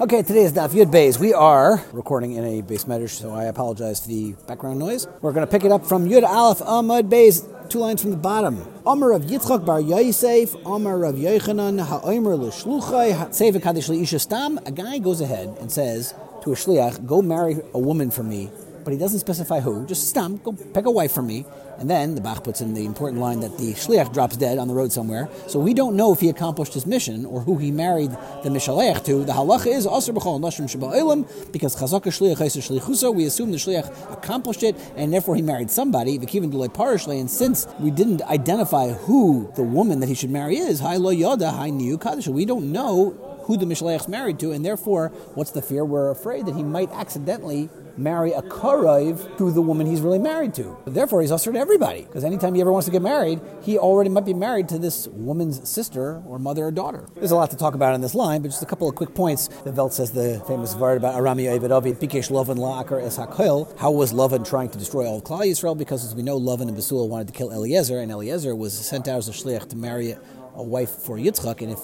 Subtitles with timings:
[0.00, 1.20] Okay, today is Daf Yud Beis.
[1.20, 5.06] We are recording in a beis medrash, so I apologize for the background noise.
[5.20, 8.16] We're going to pick it up from Yud Aleph Amud Beis, two lines from the
[8.16, 8.66] bottom.
[8.86, 13.12] Omer of Yitzchak bar Yosef, Omer of Yochanan, Ha'omer l'shluchai,
[13.60, 14.58] kadosh l'isha stam.
[14.64, 16.14] A guy goes ahead and says
[16.44, 18.48] to a shliach, "Go marry a woman for me."
[18.84, 19.86] But he doesn't specify who.
[19.86, 21.44] Just stam, go pick a wife for me.
[21.78, 24.68] And then the Bach puts in the important line that the shliach drops dead on
[24.68, 25.30] the road somewhere.
[25.46, 28.10] So we don't know if he accomplished his mission or who he married
[28.42, 29.24] the mishalech to.
[29.24, 33.14] The halacha is aser b'chol nashim sheba'olam because chazaka shliach shlichusa.
[33.14, 36.18] We assume the shliach accomplished it and therefore he married somebody.
[36.18, 37.18] V'kivin delay parishly.
[37.18, 41.14] And since we didn't identify who the woman that he should marry is, hai lo
[41.14, 42.28] yoda, hai niu kaddish.
[42.28, 45.84] We don't know who the Mishlech is married to, and therefore, what's the fear?
[45.84, 50.54] We're afraid that he might accidentally marry a Karaiv to the woman he's really married
[50.54, 50.76] to.
[50.86, 54.08] Therefore, he's ushered to everybody, because anytime he ever wants to get married, he already
[54.08, 57.08] might be married to this woman's sister or mother or daughter.
[57.16, 59.16] There's a lot to talk about in this line, but just a couple of quick
[59.16, 59.48] points.
[59.64, 63.90] The Velt says the famous word about Arami Eved Avi, Bikesh Lovan La'akar Es How
[63.90, 65.76] was Lovan trying to destroy all of Klal Yisrael?
[65.76, 69.08] Because as we know, Lovan and Basul wanted to kill Eliezer, and Eliezer was sent
[69.08, 70.14] out as a shliach to marry
[70.60, 71.80] a wife for Yitzchak, and if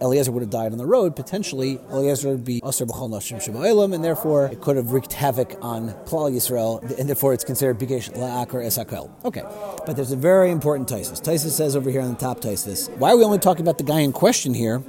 [0.00, 3.94] Eliezer would have died on the road, potentially Eliezer would be Aser B'chol Nashim Shemailim,
[3.94, 8.12] and therefore it could have wreaked havoc on Klal Yisrael, and therefore it's considered Bigesh
[8.12, 9.10] La'akar Esakel.
[9.24, 9.42] Okay,
[9.86, 11.20] but there's a very important Taisus.
[11.20, 13.84] Taisus says over here on the top Taisus, why are we only talking about the
[13.84, 14.82] guy in question here?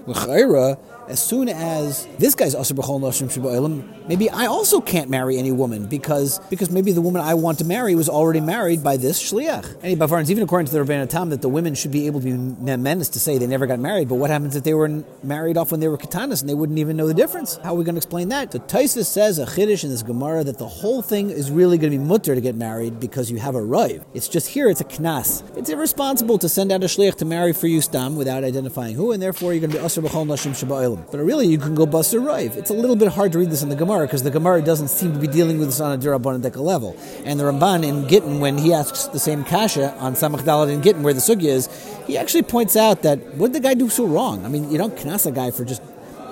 [1.10, 5.52] as soon as this guy's Asr B'chol Nashim Shabba'ilim, maybe I also can't marry any
[5.52, 9.22] woman because because maybe the woman I want to marry was already married by this
[9.22, 9.80] Shliach.
[9.82, 12.26] Any Bavarans, even according to the Rabbeinu Tam, that the women should be able to
[12.26, 12.34] be
[12.78, 15.72] menaced to say they never got married, but what happens if they were married off
[15.72, 17.58] when they were katanas and they wouldn't even know the difference?
[17.64, 18.52] How are we going to explain that?
[18.52, 21.92] So Taisus says, a Chiddush in this Gemara, that the whole thing is really going
[21.92, 24.04] to be mutter to get married because you have a rive.
[24.14, 25.44] It's just here, it's a knas.
[25.56, 29.12] It's irresponsible to send out a Shliach to marry for you stam without identifying who,
[29.12, 31.12] and therefore you're going to be Asr B'chol Nashim Shabba'ilim.
[31.12, 32.58] But really, you can go Basar Rive.
[32.58, 34.88] It's a little bit hard to read this in the Gemara because the Gemara doesn't
[34.88, 36.98] seem to be dealing with this on a Durabanadeka level.
[37.26, 40.82] And the Ramban in Gittin, when he asks the same Kasha on Samach Dalit in
[40.82, 41.68] Gittin, where the Sugya is,
[42.10, 44.44] he actually points out that what did the guy do so wrong?
[44.44, 45.84] I mean, you don't knas a guy for just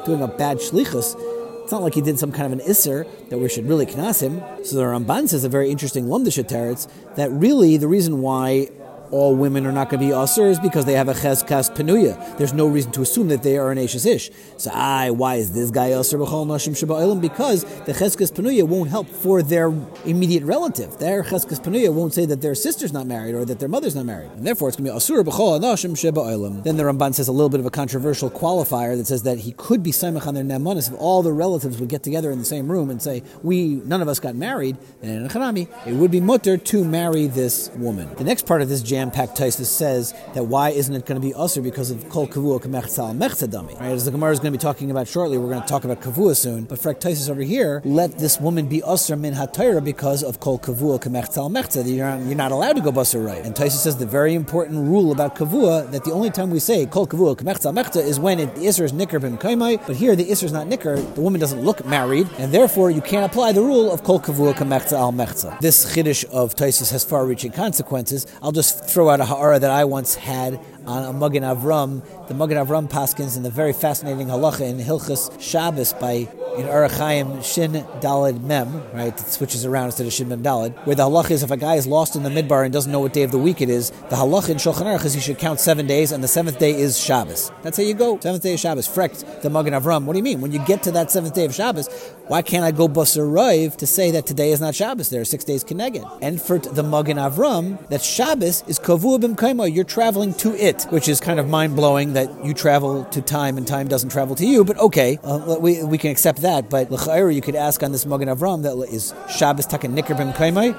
[0.05, 1.15] doing a bad shlichus.
[1.61, 4.23] It's not like he did some kind of an isser that we should really knas
[4.23, 4.41] him.
[4.65, 8.69] So the Ramban says a very interesting lumdisha teretz that really the reason why
[9.11, 12.37] all women are not going to be users because they have a cheskas penuya.
[12.37, 14.31] There's no reason to assume that they are an ashes ish.
[14.57, 18.89] So, I, why is this guy usher b'chol nashim sheba Because the cheskas penuya won't
[18.89, 19.73] help for their
[20.05, 20.97] immediate relative.
[20.97, 24.05] Their cheskas penuya won't say that their sister's not married or that their mother's not
[24.05, 27.27] married, and therefore it's going to be asur b'chol nashim sheba Then the Ramban says
[27.27, 30.33] a little bit of a controversial qualifier that says that he could be samech on
[30.33, 33.23] their nemanis if all the relatives would get together in the same room and say
[33.43, 34.77] we none of us got married.
[35.01, 38.13] Then in a it would be mutter to marry this woman.
[38.15, 41.33] The next part of this jam-packed Taisus says that why isn't it going to be
[41.35, 43.79] usher because of kol kavua k'mechtzal mechtzadami?
[43.79, 45.83] Right, as the Gemara is going to be talking about shortly, we're going to talk
[45.83, 46.63] about kavua soon.
[46.63, 50.57] But for Taisus over here, let this woman be usher min hatayra because of kol
[50.57, 51.85] kavua k'mechtzal mechtzad.
[51.87, 53.45] You're not, allowed to go busser right.
[53.45, 56.87] And Taisus says the very important rule about kavua that the only time we say
[56.87, 60.15] kol kavua k'mechtzal mechtzad is when it, the isser is nicker ben kaimai, but here
[60.15, 60.95] the isser is not nicker.
[60.99, 64.55] The woman doesn't look married, and therefore you can't apply the rule of kol kavua
[64.55, 65.59] k'mechtzal mechtzad.
[65.59, 68.25] This chiddush of Taisus has far-reaching consequences.
[68.41, 72.33] I'll just throw out a ha'ara that I once had on a Magen Avram, the
[72.33, 77.73] Magen Avram Paskins, in the very fascinating halacha in Hilchas Shabbos by in Arachayim Shin
[78.01, 79.07] Dalid Mem, right?
[79.07, 81.75] It switches around instead of Shin Mem Dalid, where the halacha is if a guy
[81.75, 83.91] is lost in the midbar and doesn't know what day of the week it is,
[84.09, 86.71] the halacha in Shulchan Aruch is he should count seven days, and the seventh day
[86.71, 87.51] is Shabbos.
[87.61, 88.19] That's how you go.
[88.19, 88.87] Seventh day of Shabbos.
[88.87, 90.05] Frekt the Magen Avram.
[90.05, 90.41] What do you mean?
[90.41, 91.87] When you get to that seventh day of Shabbos,
[92.27, 95.09] why can't I go Basar Rive to say that today is not Shabbos?
[95.09, 96.05] There are six days Keneged.
[96.21, 101.07] And for the Magen Avram, that Shabbos is Kavu Bim You're traveling to it, which
[101.07, 104.45] is kind of mind blowing that you travel to time and time doesn't travel to
[104.45, 104.63] you.
[104.63, 106.46] But okay, uh, we, we can accept that.
[106.69, 110.31] But l'chayr, you could ask on this Magen Avram that is Shabbos taken nikr bim
[110.33, 110.75] kaimai.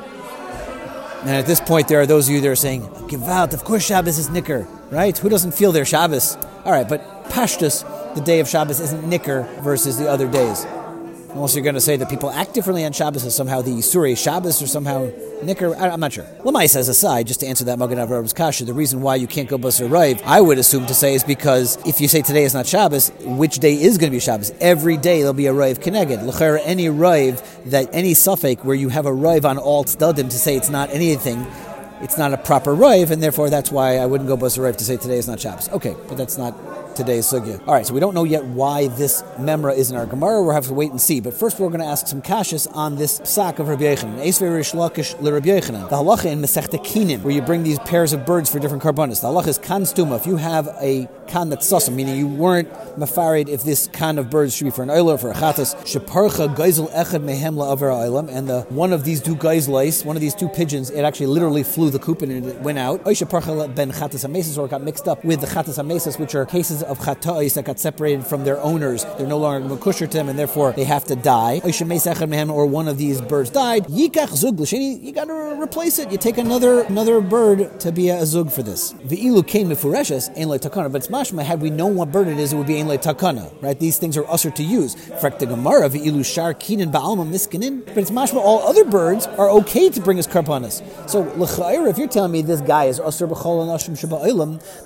[1.22, 3.84] And at this point, there are those of you that are saying, "Givalt, of course
[3.84, 5.16] Shabbos is nikr, right?
[5.18, 6.36] Who doesn't feel their Shabbos?
[6.64, 7.84] All right, but Pashtus,
[8.14, 10.64] the day of Shabbos isn't nikr versus the other days.
[11.30, 14.14] Unless you're going to say that people act differently on Shabbos, or somehow the Surah
[14.14, 15.10] Shabbos, or somehow
[15.42, 15.74] Nicker.
[15.76, 16.24] I'm not sure.
[16.40, 19.48] Lamai says aside, just to answer that Magen Avram's kasha, the reason why you can't
[19.48, 22.54] go Basar Rive, I would assume to say, is because if you say today is
[22.54, 24.52] not Shabbos, which day is going to be Shabbos?
[24.60, 26.24] Every day there'll be a Rive Keneged.
[26.26, 30.38] L'cher, any Rive, that any suffix where you have a Rive on all Tzadim to
[30.38, 31.46] say it's not anything,
[32.00, 34.84] it's not a proper Rive, and therefore that's why I wouldn't go Basar Rive to
[34.84, 35.68] say today is not Shabbos.
[35.68, 36.54] Okay, but that's not
[36.98, 37.66] today's sugya.
[37.66, 40.42] All right, so we don't know yet why this memra is in our Gemara.
[40.42, 41.20] We'll have to wait and see.
[41.20, 44.18] But first, we're going to ask some kashas on this sack of Rabbi Yechanan.
[44.18, 45.18] Lakish.
[45.18, 49.20] The halacha in Masechta Kinim, where you bring these pairs of birds for different karbanis.
[49.20, 50.16] The halacha is kan stuma.
[50.16, 54.30] If you have a kan that's susam, meaning you weren't mafarid if this kan of
[54.30, 57.90] birds should be for an oiler or for a chatas, sheparcha geisel echad mehem la'aver
[57.92, 61.26] oilam, and the one of these two geisleis, one of these two pigeons, it actually
[61.26, 63.04] literally flew the coop and it went out.
[63.04, 66.82] Oishaparcha ben chatas amesas, or got mixed up with the chatas amesas, which are cases
[66.88, 69.04] of chatais that got separated from their owners.
[69.16, 71.60] They're no longer makusher to them, and therefore they have to die.
[71.64, 73.84] Or one of these birds died.
[73.86, 76.10] Yikach zug You got to replace it.
[76.10, 78.94] You take another another bird to be a zug for this.
[79.04, 81.44] The ilu came mifureshes ein takana, but it's mashma.
[81.44, 83.50] Had we known what bird it is, it would be ein takana.
[83.62, 83.78] Right?
[83.78, 84.94] These things are usher to use.
[84.94, 87.84] Frekta gemara ilu shar kinin ba'alma miskinin.
[87.86, 88.36] But it's mashma.
[88.36, 90.82] All other birds are okay to bring us karpanas.
[91.08, 93.68] So l'chayr, if you're telling me this guy is usher b'chol and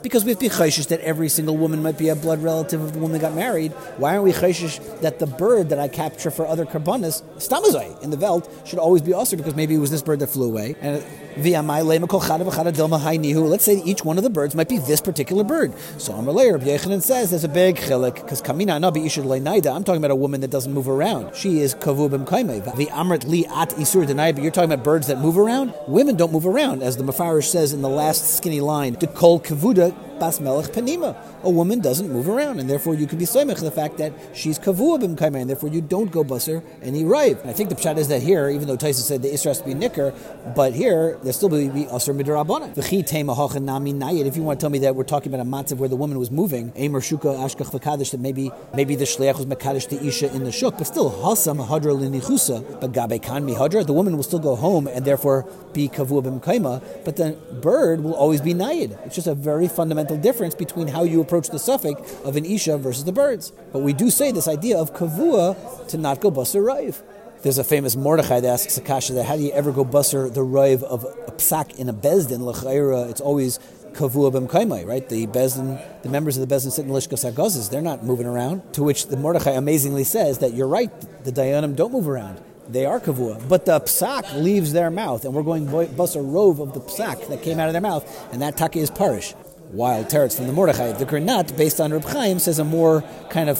[0.02, 2.94] because we have to be that every single woman might be a blood relative of
[2.94, 3.72] the woman that got married.
[3.98, 8.10] Why aren't we chayshish that the bird that I capture for other karbanas, stamazai in
[8.10, 10.74] the veld, should always be usher because maybe it was this bird that flew away
[10.80, 11.04] and
[11.36, 11.44] Let's
[13.64, 15.72] say each one of the birds might be this particular bird.
[15.98, 19.74] So Amar Rabbi Yechanan says there's a big chilik because kamina nabi ishud leinaida.
[19.74, 21.34] I'm talking about a woman that doesn't move around.
[21.34, 22.76] She is kavu b'mkaime.
[22.76, 24.34] The amrit li at isur denai.
[24.34, 25.74] But you're talking about birds that move around.
[25.88, 28.94] Women don't move around, as the Mefarish says in the last skinny line.
[28.94, 31.16] The kol kavuda bas melech panima.
[31.42, 34.58] A woman doesn't move around, and therefore you could be soymech the fact that she's
[34.58, 37.44] kavua b'mkaime, and therefore you don't go busser any rive.
[37.44, 39.66] I think the pshat is that here, even though Tyson said the isra has to
[39.66, 40.14] be nicker,
[40.54, 42.74] but here there still be asr midrabana.
[42.74, 43.02] V'chi.
[44.26, 46.18] If you want to tell me that we're talking about a matzav where the woman
[46.18, 50.32] was moving, Eimer shuka ashkach v'kadish, that maybe maybe the shliach was mekadosh the isha
[50.34, 53.84] in the shuk, but still hasam hadra linichusa, but gabe kan mi hadra.
[53.86, 58.14] The woman will still go home and therefore be kavua b'mkaima, but the bird will
[58.14, 58.98] always be nayid.
[59.04, 62.78] It's just a very fundamental difference between how you approach the suffix of an isha
[62.78, 63.52] versus the birds.
[63.72, 66.62] But we do say this idea of kavua to not go basar.
[67.42, 70.44] There's a famous Mordechai that asks Akasha that how do you ever go busser the
[70.44, 72.38] rive of a psak in a bezdin?
[72.38, 73.58] L'chayra, it's always
[73.94, 75.08] kavua b'mkaimai, right?
[75.08, 77.68] The bezdin, the members of the bezdin sit in lishkas hagazes.
[77.68, 78.72] They're not moving around.
[78.74, 80.92] To which the Mordechai amazingly says that you're right.
[81.24, 82.40] The dayanim don't move around.
[82.68, 85.66] They are kavua, but the psak leaves their mouth, and we're going
[85.96, 88.78] bus a rove of the psak that came out of their mouth, and that taki
[88.78, 89.34] is parish.
[89.72, 90.92] Wild teretz from the Mordechai.
[90.92, 93.58] The Granat, based on Reb Chaim, says a more kind of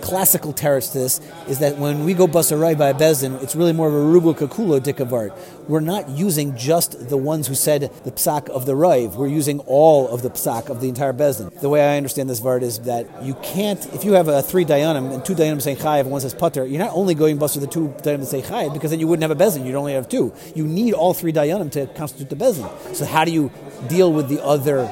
[0.00, 3.72] classical teretz to this is that when we go basarai by a bezin, it's really
[3.72, 5.36] more of a rubu kakulo dikavart.
[5.68, 9.16] We're not using just the ones who said the psak of the raiv.
[9.16, 11.58] We're using all of the psak of the entire bezin.
[11.60, 14.64] The way I understand this vart is that you can't, if you have a three
[14.64, 17.54] dayanim and two dayanim saying chayiv and one says putter, you're not only going bus
[17.56, 19.64] with the two dayanim that say chayiv because then you wouldn't have a bezin.
[19.66, 20.32] You'd only have two.
[20.54, 22.94] You need all three dayanim to constitute the bezin.
[22.94, 23.50] So how do you
[23.88, 24.90] deal with the other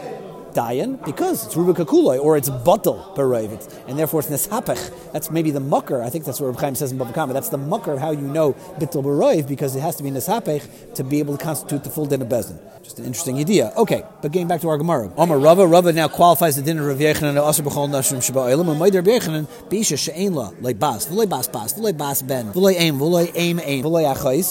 [0.59, 5.13] dayan because it's rubik kuloi or it's batal bereivit, and therefore it's neshapech.
[5.13, 6.03] That's maybe the mucker.
[6.03, 7.33] I think that's what Reb Chaim says in Bava.
[7.33, 10.95] That's the mucker of how you know bitul bereiv because it has to be neshapech
[10.95, 12.29] to be able to constitute the full din of.
[12.83, 13.73] Just an interesting idea.
[13.77, 15.13] Okay, but getting back to our Gemara.
[15.17, 20.33] Omar Rava, Rava now qualifies the din of Rav Nashim and Maider Yechanan, Bisha She'ein
[20.35, 23.85] La, Loi Bas, Bas Ben, V'loi Aim, Aim Aim.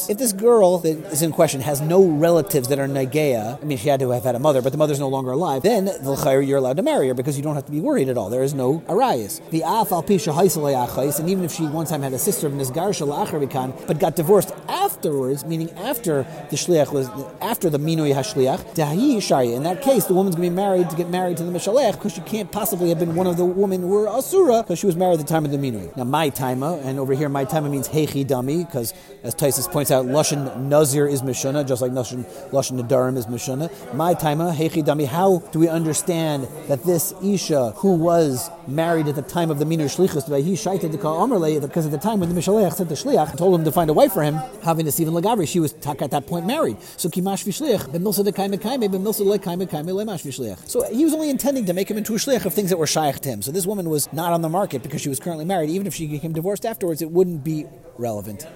[0.09, 3.77] If this girl that is in question has no relatives that are Nageya, I mean,
[3.77, 5.96] she had to have had a mother, but the mother's no longer alive, then the
[6.41, 8.29] you're allowed to marry her because you don't have to be worried at all.
[8.29, 9.41] There is no arayas.
[9.49, 12.89] The af al pisha and even if she one time had a sister of Nizgar
[12.89, 14.51] Shalachar but got divorced
[14.97, 17.07] afterwards, meaning after the shliach was
[17.39, 19.53] after the minui hashliach, dahi shari.
[19.53, 21.93] In that case, the woman's going to be married to get married to the mishalech
[21.93, 24.87] because she can't possibly have been one of the women who were asura because she
[24.87, 25.95] was married at the time of the minui.
[25.95, 28.91] Now my taima, and over here my taima means hechi dami because
[29.23, 33.69] as Taisus points out, lashon nazir is mishana, just like lashon lashon nadarim is mishana.
[33.93, 35.05] My taima hechi dami.
[35.05, 39.65] How do we understand that this isha who was married at the time of the
[39.65, 42.95] minui shlichus, he shaited the kal because at the time when the mishalech sent the
[42.95, 45.73] shliach told him to find a wife for him, having the Stephen Lagabri, she was
[45.73, 46.77] at that point married.
[46.95, 50.67] So kimash b'milsa de kaime kaime lemash.
[50.67, 52.87] So he was only intending to make him into a shliach of things that were
[52.87, 53.41] shaykh to him.
[53.41, 55.69] So this woman was not on the market because she was currently married.
[55.69, 57.65] Even if she became divorced afterwards, it wouldn't be
[57.97, 58.47] relevant.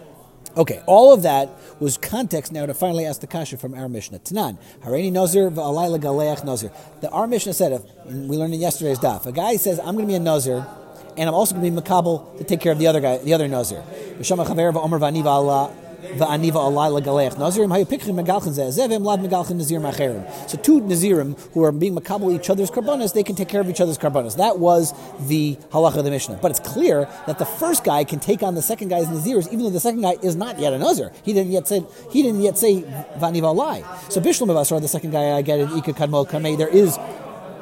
[0.58, 4.20] Okay, all of that was context now to finally ask the kasha from our Mishnah.
[4.20, 6.72] Tanan, Hareini Nazir v'alayla galeach Nazir.
[7.00, 10.08] The our Mishnah said, we learned in yesterday's daf, a guy says, I'm going to
[10.08, 10.66] be a Nazir,
[11.16, 13.34] and I'm also going to be makabel to take care of the other guy, the
[13.34, 13.82] other Nazir.
[16.02, 20.50] Va'aniva alai legaleach nazirim megalchin megalchin nazir macherim.
[20.50, 23.70] So two nazirim who are being makabel each other's karbanas, they can take care of
[23.70, 24.38] each other's karbanas.
[24.38, 24.94] That was
[25.28, 26.40] the halacha of the Mishnah.
[26.42, 29.64] But it's clear that the first guy can take on the second guy's nazirs, even
[29.64, 31.12] though the second guy is not yet a nazir.
[31.24, 34.12] He didn't yet say he didn't yet say va'aniva alai.
[34.12, 36.58] So bishlam of Vasara, the second guy I get it ika kadmo kamei.
[36.58, 36.98] There is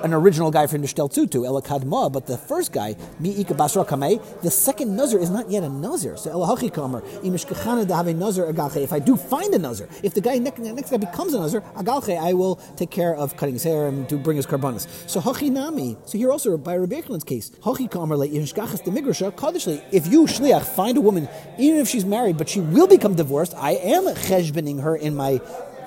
[0.03, 4.41] an original guy for Nishtel Tutu, Elakadma, but the first guy, Mi Mi'ika Basra Kameh,
[4.41, 6.17] the second Nazir is not yet a Nazir.
[6.17, 8.77] So Elahachi Kamer, Imishkachana to have a Nazir Agalche.
[8.83, 11.61] If I do find a Nazir, if the guy next, next guy becomes a Nazir,
[11.75, 14.87] Agalche, I will take care of cutting his hair and to bring his karbanas.
[15.09, 18.91] So Hachi Nami, so here also by Rabbi Echelin's case, Hachi Kamer, like Imishkachas the
[18.91, 21.27] Migrasha, Kadishli, if you, Shliach, find a woman,
[21.57, 25.41] even if she's married, but she will become divorced, I am cheshbening her in my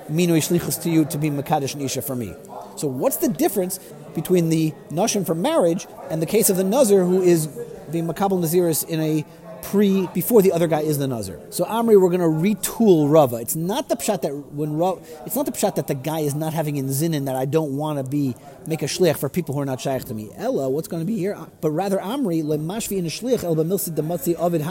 [0.09, 2.35] minui shlichus to you to be Makadish Nisha for me.
[2.75, 3.79] So what's the difference
[4.13, 7.47] between the Nashim for marriage and the case of the Nazir who is
[7.91, 9.25] being Makabal Naziris in a
[9.63, 11.39] pre before the other guy is the Nazir.
[11.49, 13.37] So Amri, we're going to retool Rava.
[13.37, 14.79] It's not the pshat that when
[15.25, 17.75] it's not the pshat that the guy is not having in zinin that I don't
[17.77, 18.35] want to be
[18.67, 20.29] make a shliach for people who are not shaykh to me.
[20.35, 21.37] Ella, what's going to be here?
[21.61, 24.61] But rather Amri lemashvi in a shliach el b'milsid dematzi ovid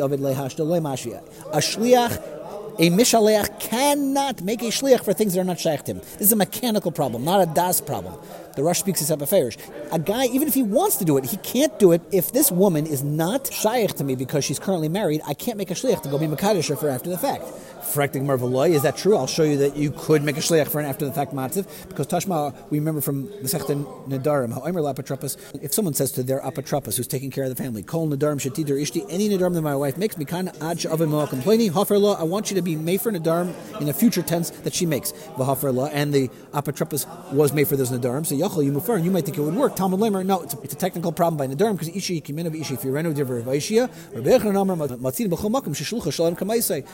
[0.00, 2.39] ovid lehashta loy A shliach
[2.78, 5.84] a mishaleach cannot make a shliach for things that are not shaykh.
[5.84, 8.14] This is a mechanical problem, not a das problem.
[8.56, 9.56] The Rush speaks his Farish.
[9.92, 12.50] A guy, even if he wants to do it, he can't do it if this
[12.50, 15.20] woman is not shaykh to me because she's currently married.
[15.26, 17.44] I can't make a shliach to go be makadisha for after the fact.
[17.92, 19.16] Frekting Mervaloy, is that true?
[19.16, 21.66] I'll show you that you could make a shliach for an after the fact matziv
[21.88, 26.22] because Tashma, we remember from the Sechta Nadarim, how Omer Lapatropos, if someone says to
[26.22, 29.62] their apotropos who's taking care of the family, Kol Nadarim Shatidir Ishti, any Nadarim that
[29.62, 33.00] my wife makes, Mikana Ad Oven Moa complaining, Hafer I want you to be made
[33.00, 37.66] for Nadarim in a future tense that she makes, Vahafer and the apotropos was made
[37.66, 39.76] for those Nadarim, so You might think it would work.
[39.76, 43.14] Talmud no, it's a, it's a technical problem by Nadarim because Ishi Kiminav Ishi Firenu
[43.14, 46.34] Diver Vaishia, Rabbi Echon Matzid B'chol Makom Sheshlucha Shalom.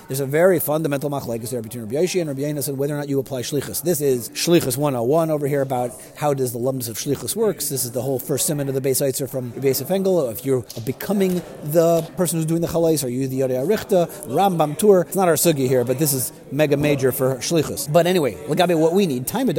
[0.09, 2.99] There's a very fundamental machlekes there between Rabbi Yoshi and Rabbi Yaina and whether or
[2.99, 3.83] not you apply shlichus.
[3.83, 7.69] This is shlichus 101 over here about how does the lumdus of shlichus works.
[7.69, 10.29] This is the whole first simon of the Beis Eitzer from Rabbi Yosef Engel.
[10.29, 14.79] If you're becoming the person who's doing the chalais, are you the Yodei Arichta, Rambam
[14.79, 15.03] Tur?
[15.03, 17.93] It's not our sugi here, but this is mega major for shlichus.
[17.93, 19.57] But anyway, Lagabe, what we need, time ishi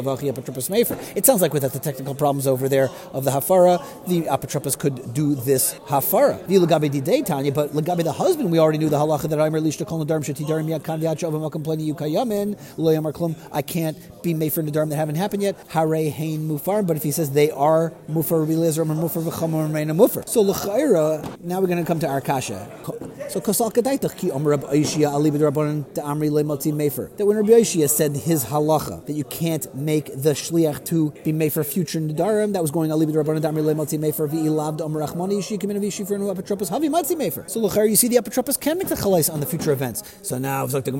[0.00, 5.14] It sounds like without the technical problems over there of the hafara, the apotropos could
[5.14, 6.46] do this hafara.
[6.46, 9.54] The Lagabe Didei Tanya, but Lagabe the husband, we already knew the halacha that I'm
[9.54, 13.36] released to kol nadarim shetidarim yad kan v'yad shavamakam pleni yukayamin lo yamar klum.
[13.52, 15.56] I can't be made for nadarim that haven't happened yet.
[15.68, 16.86] Hare hein mufar.
[16.86, 20.28] But if he says they are mufar rebilizer or mufar v'chamor mufar.
[20.28, 21.40] So l'chayra.
[21.40, 22.68] Now we're going to come to our kasha.
[23.30, 27.16] So kosal kadaitach ki om Rab Aishia ali b'drabanan to amri le'malti mefer.
[27.16, 31.30] That when Rabbi Aishia said his halacha that you can't make the shliach to be
[31.30, 34.94] made for future nadarim, that was going ali b'drabanan to amri le'malti mefer v'ilav om
[34.94, 37.48] rachmani yishi kimin avishi for nu apotropos havi matzi mefer.
[37.48, 40.02] So l'chayra, you see the apotropos can make the chalais on the future events.
[40.22, 40.90] So now, maybe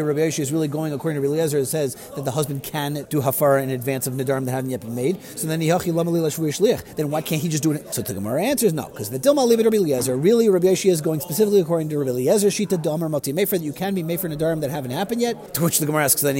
[0.00, 1.58] Rabbi Yoshi is really going according to Rabbi Eliezer.
[1.58, 4.82] It says that the husband can do hafara in advance of nidarim that haven't yet
[4.82, 5.20] been made.
[5.36, 7.92] So then then why can't he just do it?
[7.92, 11.00] So the Gemara answers no, because the Dilma Libid Rabbi Eliezer really Rabbi Yoshi is
[11.00, 14.20] going specifically according to Rabbi Eliezer Shita Damar Moti Mefer that you can be made
[14.20, 15.54] for nidarim that haven't happened yet.
[15.54, 16.36] To which the Gemara asks then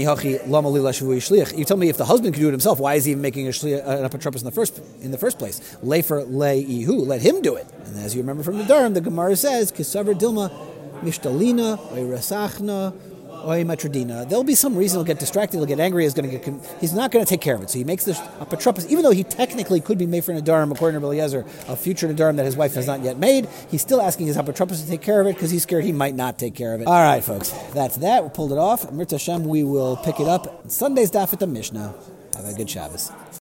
[0.47, 1.56] Lama Lila Shliach.
[1.56, 3.47] You tell me if the husband can do it himself, why is he even making
[3.47, 5.76] a shliach, uh, an apotropos in the first in the first place?
[5.83, 7.66] Lefer le ihu, let him do it.
[7.87, 10.50] And as you remember from the Durham, the Gemara says Kisavar Dilma
[11.00, 12.94] Mishtalina, Rasachna,
[13.44, 14.28] Matradina.
[14.28, 16.92] There'll be some reason he'll get distracted, he'll get angry, he's going to get, he's
[16.92, 17.70] not going to take care of it.
[17.70, 21.00] So he makes this a even though he technically could be made for Nadarim, according
[21.00, 23.48] to Eliezer, a future Nadarim that his wife has not yet made.
[23.70, 26.14] He's still asking his apotropos to take care of it because he's scared he might
[26.14, 26.86] not take care of it.
[26.86, 28.22] All right, folks, that's that.
[28.22, 28.90] We pulled it off.
[28.90, 31.94] Mirta Hashem, we will pick it up Sunday's daf at the Mishnah.
[32.36, 33.10] Have a good Shabbos.